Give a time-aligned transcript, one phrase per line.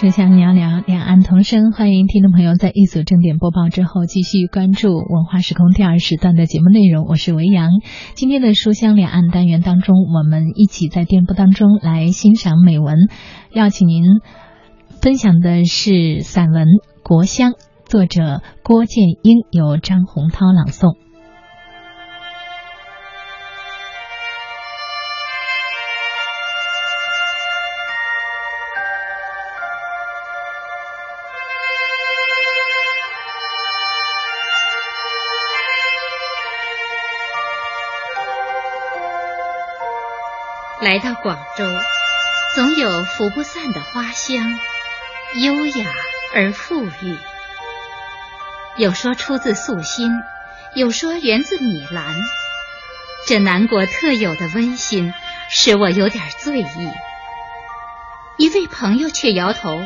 [0.00, 7.04] 书香袅袅两岸同声，欢迎听众朋友在一组正点播报之后继续关注文化时空第二时段的节目内容。
[7.08, 7.68] 我是维扬。
[8.14, 13.08] 今天的书香两岸单元当中，我们一起在电波当中来欣赏美文，
[13.52, 14.04] 邀请您
[15.02, 16.68] 分享的是散文
[17.02, 17.50] 《国香》，
[17.84, 21.07] 作者郭建英，由张洪涛朗诵。
[40.88, 41.66] 来到广州，
[42.54, 44.58] 总有拂不散的花香，
[45.42, 45.86] 优雅
[46.34, 47.14] 而馥郁。
[48.78, 50.10] 有说出自素心，
[50.74, 52.16] 有说源自米兰。
[53.26, 55.12] 这南国特有的温馨，
[55.50, 56.90] 使我有点醉意。
[58.38, 59.82] 一位朋友却摇头：“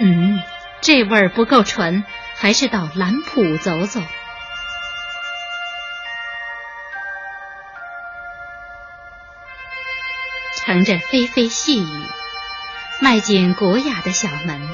[0.00, 0.40] 嗯，
[0.80, 2.04] 这味儿不够纯，
[2.36, 4.00] 还是到兰浦走走。”
[10.66, 12.02] 乘着霏霏细雨，
[13.02, 14.66] 迈进古雅的小门，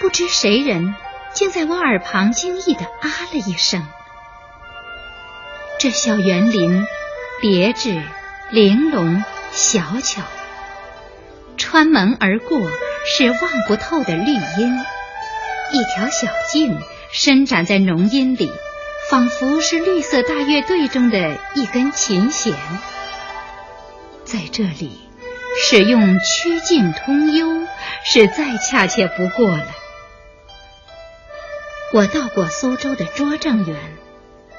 [0.00, 0.94] 不知谁人
[1.34, 3.86] 竟在我耳旁惊异的啊了一声。
[5.78, 6.86] 这小园林
[7.42, 8.02] 别致、
[8.50, 10.22] 玲珑、小巧，
[11.58, 12.58] 穿门而过
[13.04, 14.78] 是望不透的绿荫，
[15.72, 16.80] 一条小径
[17.12, 18.50] 伸展在浓荫里，
[19.10, 22.54] 仿佛是绿色大乐队中的一根琴弦。
[24.26, 24.90] 在这里，
[25.56, 27.64] 使用曲径通幽
[28.04, 29.68] 是再恰切不过了。
[31.92, 33.78] 我到过苏州的拙政园，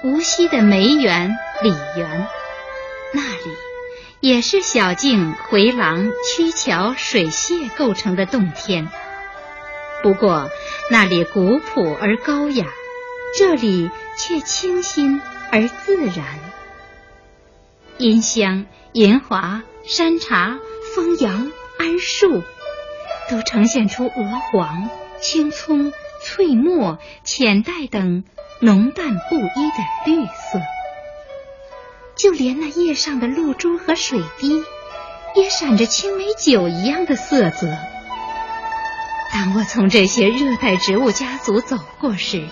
[0.03, 2.27] 无锡的梅园、李园，
[3.13, 3.53] 那里
[4.21, 8.87] 也是小径、回廊、曲桥、水榭构成的洞天。
[10.01, 10.49] 不过
[10.89, 12.67] 那里古朴而高雅，
[13.37, 16.39] 这里却清新而自然。
[17.97, 18.65] 音香。
[18.97, 20.57] 银华、山茶、
[20.95, 22.41] 枫杨、桉树，
[23.29, 24.89] 都呈现出鹅黄、
[25.21, 25.93] 青葱、
[26.23, 28.23] 翠墨、浅黛等
[28.59, 29.77] 浓淡不一的
[30.07, 30.59] 绿色。
[32.15, 34.63] 就连那叶上的露珠和水滴，
[35.35, 37.67] 也闪着青梅酒一样的色泽。
[39.31, 42.47] 当我从这些热带植物家族走过时，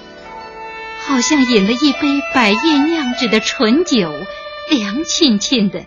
[1.08, 4.14] 好像饮了一杯百叶酿制的醇酒，
[4.70, 5.86] 凉沁沁的。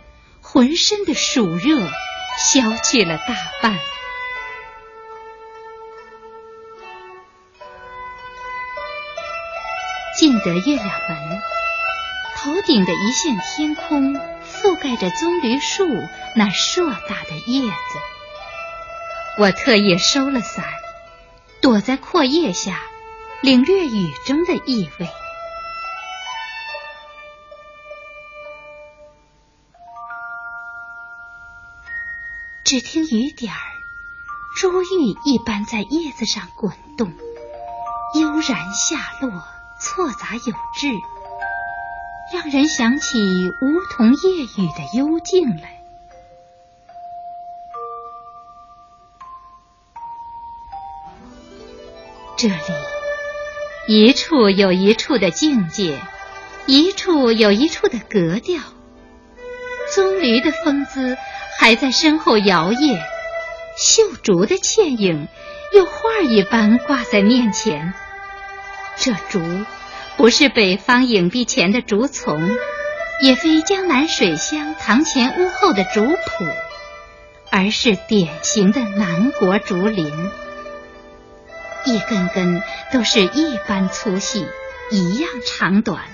[0.58, 1.78] 浑身的暑热
[2.36, 3.78] 消去了大半。
[10.18, 11.40] 进得月亮门，
[12.38, 15.86] 头顶的一线天空覆盖着棕榈树
[16.34, 17.98] 那硕大的叶子。
[19.38, 20.64] 我特意收了伞，
[21.62, 22.82] 躲在阔叶下，
[23.42, 25.08] 领略雨中的意味。
[32.68, 33.56] 只听雨点儿，
[34.54, 34.86] 珠玉
[35.24, 37.10] 一般在叶子上滚动，
[38.12, 39.42] 悠然下落，
[39.80, 40.88] 错杂有致，
[42.30, 43.16] 让人想起
[43.62, 45.80] 梧桐夜雨的幽静来。
[52.36, 52.54] 这里
[53.88, 55.98] 一处有一处的境界，
[56.66, 58.60] 一处有一处的格调，
[59.94, 61.16] 棕榈的风姿。
[61.60, 63.00] 还在身后摇曳，
[63.76, 65.26] 绣竹的倩影
[65.74, 67.92] 又画一般挂在面前。
[68.96, 69.40] 这竹
[70.16, 72.48] 不是北方影壁前的竹丛，
[73.20, 76.16] 也非江南水乡堂前屋后的竹圃，
[77.50, 80.06] 而是典型的南国竹林。
[81.84, 84.46] 一根根都是一般粗细，
[84.92, 86.04] 一样长短，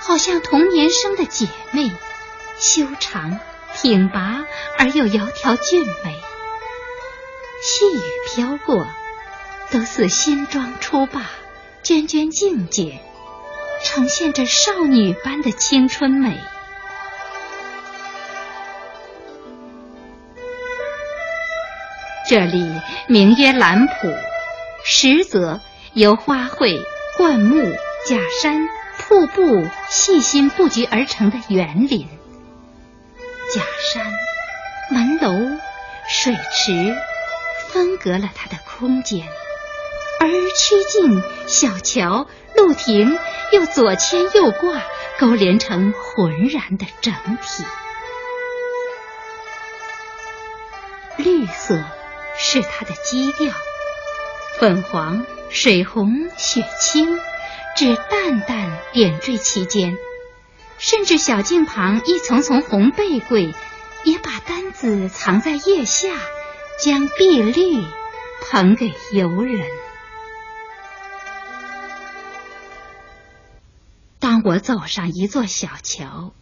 [0.00, 1.90] 好像同年生的姐妹，
[2.60, 3.40] 修长。
[3.80, 4.44] 挺拔
[4.76, 6.12] 而又窈窕俊美，
[7.62, 8.00] 细雨
[8.34, 8.88] 飘过，
[9.70, 11.30] 都似新妆初罢，
[11.84, 12.98] 涓涓静洁，
[13.84, 16.40] 呈现着少女般的青春美。
[22.28, 22.68] 这里
[23.06, 24.18] 名曰兰圃，
[24.84, 25.60] 实则
[25.92, 26.82] 由花卉、
[27.16, 27.62] 灌木、
[28.08, 32.17] 假山、瀑布细心布局而成的园林。
[33.54, 33.62] 假
[33.92, 34.12] 山、
[34.90, 35.58] 门楼、
[36.06, 36.94] 水池
[37.68, 39.26] 分隔了它的空间，
[40.20, 43.18] 而曲径、小桥、路亭
[43.52, 44.82] 又左牵右挂，
[45.18, 47.64] 勾连成浑然的整体。
[51.16, 51.82] 绿色
[52.36, 53.54] 是它的基调，
[54.58, 57.18] 粉黄、水红、雪青，
[57.74, 59.96] 只淡淡点缀其间。
[60.78, 63.52] 甚至小径旁一丛丛红背桂，
[64.04, 66.08] 也把单子藏在叶下，
[66.82, 67.82] 将碧绿
[68.40, 69.66] 捧给游人。
[74.20, 76.32] 当我走上一座小桥，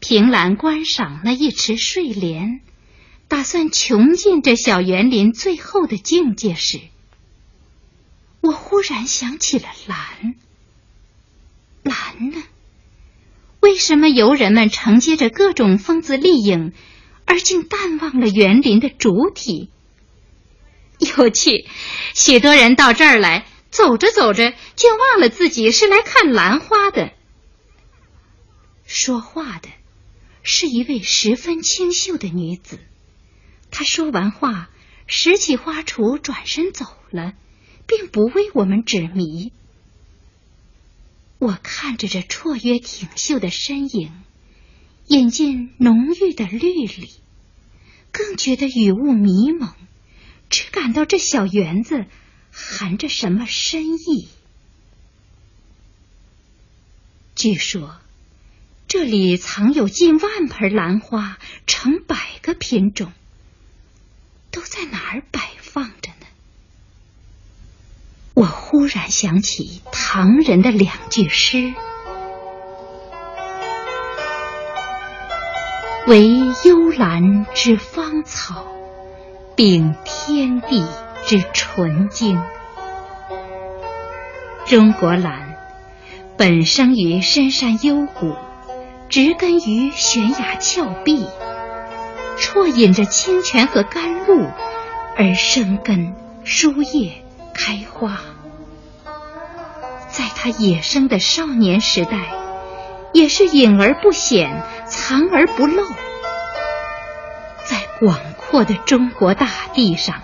[0.00, 2.60] 凭栏观赏那一池睡莲，
[3.28, 6.80] 打算穷尽这小园林最后的境界时，
[8.40, 10.34] 我忽然想起了兰。
[11.82, 12.42] 兰呢？
[13.72, 16.74] 为什么游人们承接着各种风姿丽影，
[17.24, 19.70] 而竟淡忘了园林的主体？
[20.98, 21.66] 有趣，
[22.12, 27.12] 许多人到这儿来，走着走着，竟忘了自己是来看兰花的。
[28.84, 29.70] 说话的
[30.42, 32.78] 是一位十分清秀的女子。
[33.70, 34.68] 她说完话，
[35.06, 37.32] 拾起花锄，转身走了，
[37.86, 39.50] 并不为我们指迷。
[41.42, 44.12] 我看着这绰约挺秀的身影，
[45.08, 47.10] 眼见浓郁的绿里，
[48.12, 49.74] 更觉得雨雾迷蒙，
[50.50, 52.06] 只感到这小园子
[52.52, 54.28] 含着什么深意。
[57.34, 57.96] 据说
[58.86, 63.12] 这里藏有近万盆兰花，成百个品种，
[64.52, 66.12] 都在哪儿摆放着？
[68.34, 71.74] 我忽然想起唐人的两句诗
[76.08, 76.26] ：“唯
[76.64, 78.64] 幽兰之芳草，
[79.54, 80.82] 秉天地
[81.26, 82.40] 之纯净。”
[84.64, 85.54] 中国兰
[86.38, 88.34] 本生于深山幽谷，
[89.10, 91.26] 植根于悬崖峭壁，
[92.38, 94.46] 啜饮着清泉和甘露，
[95.18, 97.12] 而生根输叶。
[97.54, 98.18] 开花，
[100.12, 102.34] 在他野生的少年时代，
[103.14, 105.82] 也是隐而不显，藏而不露。
[107.64, 110.16] 在广阔的中国大地上，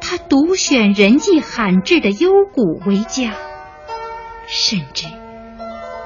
[0.00, 3.34] 他独选人迹罕至的幽谷为家，
[4.46, 5.06] 甚至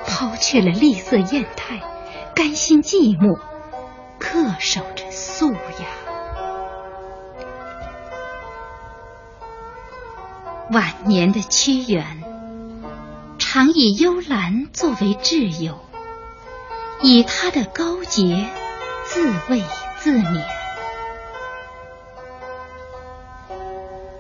[0.06, 1.82] 抛却了丽色艳态，
[2.34, 3.38] 甘心寂寞，
[4.18, 5.58] 恪守着素雅。
[10.70, 12.22] 晚年的屈原，
[13.54, 15.78] 常以幽兰作为挚友，
[17.00, 18.46] 以他的高洁
[19.04, 19.62] 自慰
[19.96, 20.42] 自勉。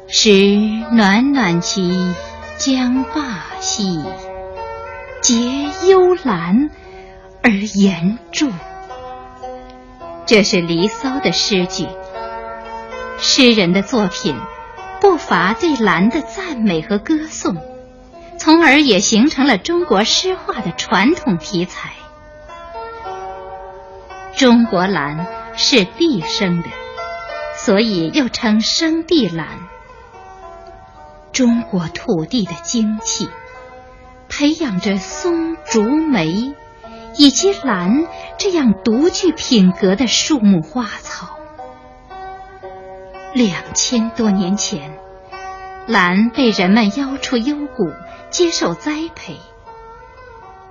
[0.06, 0.30] 时
[0.94, 2.14] 暖暖其
[2.58, 4.04] 将罢兮，
[5.20, 5.34] 结
[5.88, 6.70] 幽兰
[7.42, 8.52] 而言注。
[10.26, 11.88] 这是《离骚》的诗句，
[13.18, 14.36] 诗人的作品。
[15.00, 17.56] 不乏对兰的赞美和歌颂，
[18.44, 21.94] 从而也形成了中国诗画的传统题材。
[24.36, 25.26] 中国兰
[25.56, 26.68] 是地生的，
[27.56, 29.46] 所以又称生地兰。
[31.32, 33.30] 中国土地的精气，
[34.28, 36.54] 培养着松竹梅
[37.16, 38.06] 以及兰
[38.36, 41.38] 这样独具品格的树木花草。
[43.32, 44.98] 两千多年前，
[45.86, 47.92] 兰被人们邀出幽谷，
[48.30, 49.38] 接受栽培，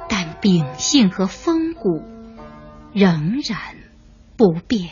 [0.09, 2.03] 但秉性和风骨
[2.93, 3.57] 仍然
[4.35, 4.89] 不变。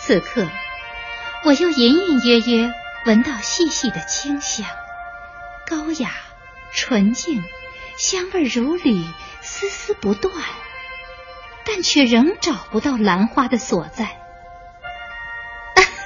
[0.00, 0.48] 此刻，
[1.44, 2.72] 我又隐隐约约
[3.06, 4.66] 闻到细细的清香，
[5.68, 6.10] 高雅、
[6.72, 7.40] 纯净，
[7.96, 9.04] 香味如缕，
[9.42, 10.34] 丝丝不断。
[11.64, 14.27] 但却仍找不到兰花的所在。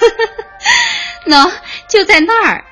[1.26, 1.52] 喏，
[1.88, 2.64] 就在那儿。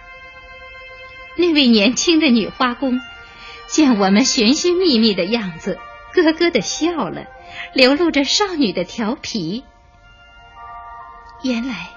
[1.37, 3.01] 那位年轻的女花工
[3.67, 5.79] 见我们寻寻觅觅的样子，
[6.13, 7.27] 咯咯的笑了，
[7.73, 9.65] 流露着少女的调皮。
[11.43, 11.91] 原来，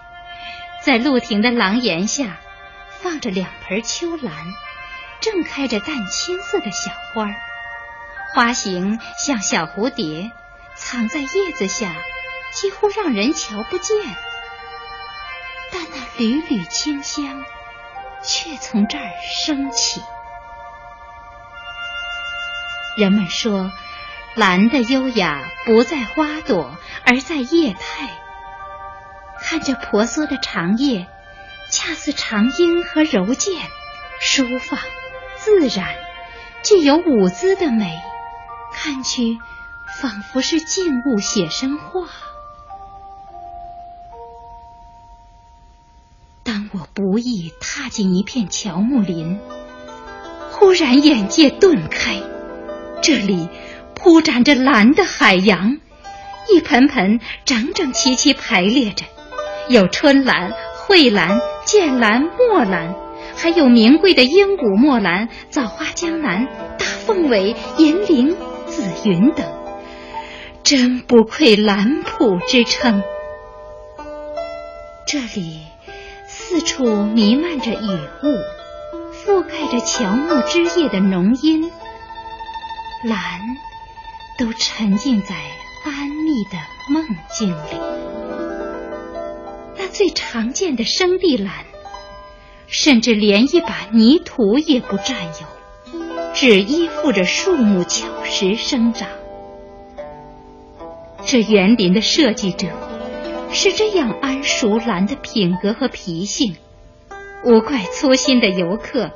[0.86, 2.38] 在露亭的廊檐下，
[3.02, 4.34] 放着两盆秋兰，
[5.20, 7.30] 正开着淡青色的小花，
[8.34, 10.32] 花形像小蝴蝶。
[10.76, 11.94] 藏在叶子下，
[12.52, 13.96] 几乎让人瞧不见，
[15.74, 17.44] 但那缕缕清香
[18.22, 20.02] 却从这儿升起。
[22.96, 23.72] 人们说，
[24.36, 28.10] 兰的优雅不在花朵，而在叶态。
[29.42, 31.08] 看着婆娑的长叶，
[31.72, 33.68] 恰似长缨和柔剑，
[34.22, 34.80] 舒放
[35.38, 35.96] 自然，
[36.64, 38.00] 具有舞姿的美，
[38.74, 39.40] 看去。
[40.02, 42.08] 仿佛是静物写生画。
[46.74, 49.40] 我不易踏进一片乔木林，
[50.52, 52.20] 忽然眼界顿开，
[53.00, 53.48] 这里
[53.94, 55.78] 铺展着蓝的海洋，
[56.52, 59.06] 一盆盆整整齐齐排列着，
[59.70, 60.52] 有春兰、
[60.88, 62.96] 蕙兰、剑兰、墨兰，
[63.36, 66.48] 还有名贵的鹦鹉墨兰、枣花江南、
[66.80, 69.46] 大凤尾、银铃、紫云等，
[70.64, 73.04] 真不愧兰圃之称。
[75.06, 75.60] 这里
[76.54, 77.78] 四处弥漫着雨
[78.22, 78.28] 雾，
[79.12, 81.64] 覆盖着乔木枝叶的浓荫，
[83.04, 83.58] 兰
[84.38, 85.34] 都沉浸在
[85.84, 86.60] 安谧的
[86.94, 87.80] 梦境里。
[89.80, 91.66] 那最常见的生地兰，
[92.68, 96.02] 甚至连一把泥土也不占有，
[96.36, 99.10] 只依附着树木巧石生长。
[101.26, 102.68] 这园林的设计者。
[103.54, 106.58] 是这样谙熟兰的品格和脾性，
[107.46, 109.12] 无怪粗心的游客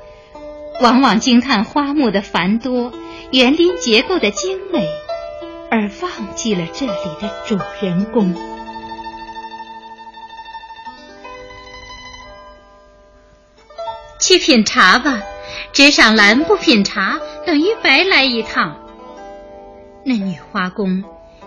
[0.79, 2.93] 往往惊叹花木的繁多、
[3.31, 4.87] 园林结构的精美，
[5.71, 8.33] 而忘记了这里的主人公。
[14.19, 15.23] 去品茶吧，
[15.73, 18.77] 只赏兰不品茶，等于白来一趟。
[20.05, 21.03] 那女花工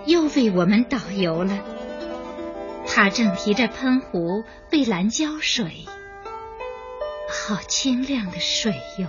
[0.06, 1.58] 又为我们导游了。
[2.92, 4.42] 他正提着喷壶
[4.72, 5.86] 为兰浇水，
[7.28, 9.06] 好清亮的水哟！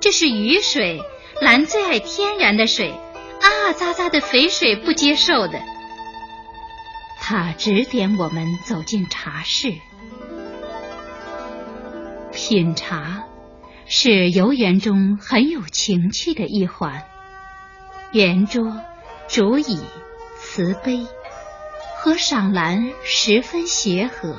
[0.00, 1.02] 这是雨水，
[1.42, 5.60] 兰最爱天然的水，啊喳喳的肥水不接受的。
[7.20, 9.74] 他指点我们走进茶室，
[12.32, 13.24] 品茶
[13.84, 17.04] 是游园中很有情趣的一环，
[18.12, 18.80] 圆桌、
[19.28, 19.78] 竹椅、
[20.38, 21.06] 瓷杯。
[22.02, 24.34] 和赏兰十分协和。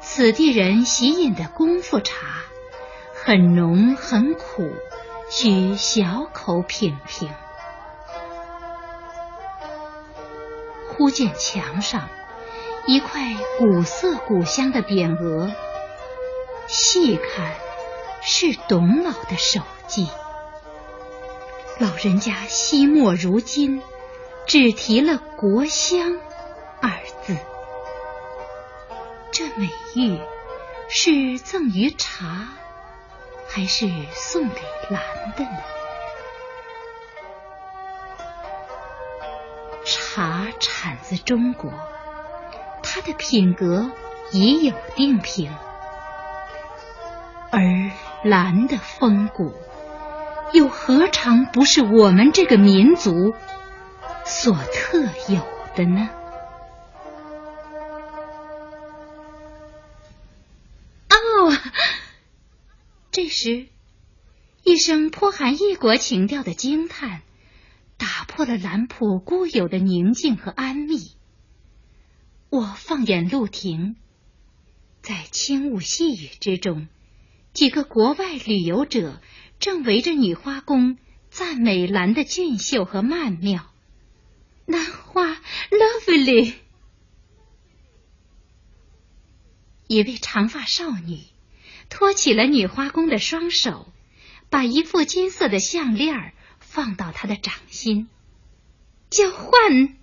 [0.00, 2.42] 此地人喜饮的功夫茶，
[3.14, 4.68] 很浓很苦，
[5.30, 7.30] 需小口品评。
[10.88, 12.08] 忽见墙上
[12.88, 15.52] 一块古色古香的匾额，
[16.66, 17.52] 细看
[18.20, 20.08] 是董老的手迹。
[21.78, 23.80] 老人家惜墨如金。
[24.46, 26.16] 只提了“国香”
[26.80, 27.36] 二字，
[29.30, 30.18] 这美玉
[30.88, 32.48] 是赠于茶，
[33.46, 35.02] 还是送给兰
[35.36, 35.58] 的呢？
[39.84, 41.70] 茶产自中国，
[42.82, 43.90] 它的品格
[44.32, 45.54] 已有定评，
[47.52, 47.60] 而
[48.22, 49.52] 兰的风骨，
[50.54, 53.34] 又何尝不是我们这个民族？
[54.26, 55.02] 所特
[55.32, 56.08] 有的呢？
[61.08, 61.52] 哦，
[63.10, 63.68] 这时，
[64.64, 67.22] 一声颇含异国情调的惊叹，
[67.96, 71.12] 打破了兰浦固有的宁静和安谧。
[72.50, 73.96] 我放眼路亭，
[75.02, 76.88] 在轻雾细雨之中，
[77.52, 79.20] 几个国外旅游者
[79.58, 80.96] 正围着女花宫
[81.30, 83.70] 赞美兰的俊秀和曼妙。
[84.66, 85.36] 兰花
[85.70, 86.54] ，lovely。
[89.86, 91.20] 一位长发少女
[91.90, 93.92] 托起了女花工的双手，
[94.48, 98.08] 把一副金色的项链放到她的掌心，
[99.10, 99.96] 交换。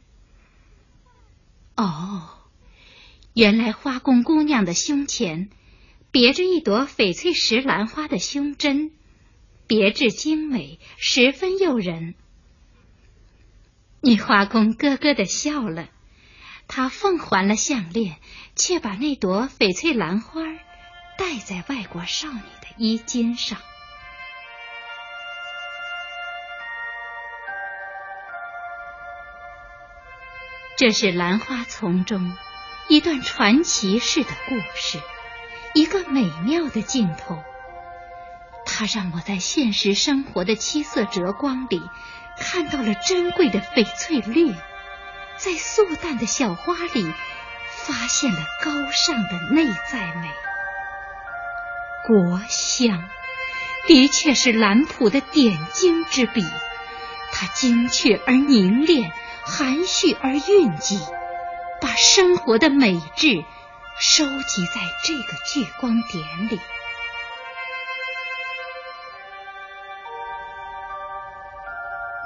[1.75, 2.29] 哦，
[3.33, 5.49] 原来花工姑娘的胸前
[6.11, 8.91] 别着一朵翡翠石兰花的胸针，
[9.65, 12.13] 别致精美，十分诱人。
[14.03, 15.87] 女花工咯咯的笑了，
[16.67, 18.17] 她奉还了项链，
[18.55, 20.41] 却把那朵翡翠兰花
[21.19, 23.59] 戴在外国少女的衣襟上。
[30.77, 32.35] 这是兰花丛中
[32.89, 34.99] 一段传奇式的故事，
[35.75, 37.43] 一个美妙的镜头。
[38.65, 41.79] 它让我在现实生活的七色折光里。
[42.41, 44.51] 看到了珍贵的翡翠绿，
[45.37, 47.05] 在素淡的小花里
[47.85, 50.27] 发现了高尚的内在美。
[52.07, 53.07] 国香
[53.87, 56.43] 的确是兰浦的点睛之笔，
[57.31, 59.11] 它精确而凝练，
[59.43, 60.97] 含蓄而蕴藉，
[61.79, 63.45] 把生活的美质
[63.99, 66.59] 收集在这个聚光点里。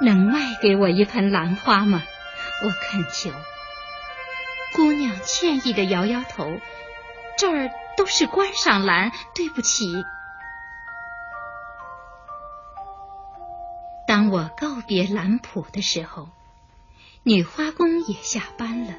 [0.06, 2.00] 能卖给我一盆兰花吗？
[2.62, 3.32] 我恳求。
[4.72, 6.60] 姑娘歉意的摇摇头，
[7.36, 9.84] 这儿都是观赏兰，对不起。
[14.06, 16.28] 当我告别兰圃的时候，
[17.24, 18.94] 女花工也下班了，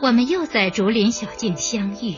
[0.00, 2.16] 我们又在竹林小径相遇。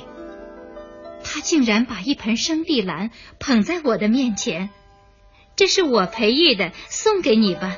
[1.25, 3.11] 她竟然把一盆生地兰
[3.41, 4.71] 捧在我的面前，
[5.57, 7.77] 这是我培育的，送给你吧。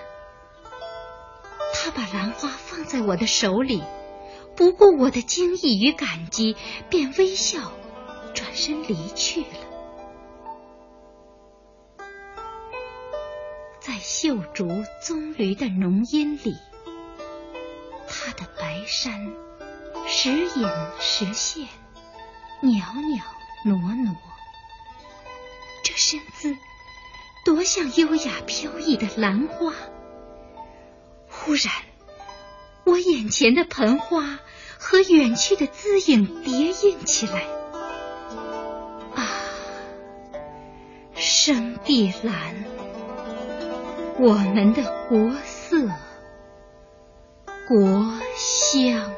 [1.88, 3.82] 他把兰花放在我的手里。
[4.54, 6.54] 不顾我的惊异与感激，
[6.90, 7.72] 便微笑，
[8.34, 9.46] 转身离去了。
[13.80, 14.66] 在绣竹
[15.00, 16.56] 棕榈的浓荫里，
[18.06, 19.32] 他的白衫
[20.06, 20.68] 时隐
[21.00, 21.68] 时现，
[22.60, 23.22] 袅袅
[23.64, 24.14] 娜娜，
[25.82, 26.54] 这身姿
[27.46, 29.72] 多像优雅飘逸的兰花。
[31.48, 31.72] 忽然，
[32.84, 34.38] 我眼前的盆花。
[34.80, 37.42] 和远去的姿影叠印起来，
[39.16, 39.26] 啊，
[41.16, 42.54] 生地蓝，
[44.20, 45.88] 我们的国色，
[47.66, 49.10] 国香。